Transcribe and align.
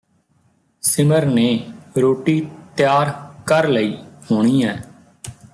ਸਿਮਰ 0.83 1.25
ਨੇ 1.25 1.47
ਰੋਟੀ 1.97 2.39
ਤਿਆਰ 2.77 3.11
ਕਰ 3.47 3.67
ਲਈ 3.67 3.97
ਹੋਣੀ 4.31 4.63
ਐਂ 4.63 4.77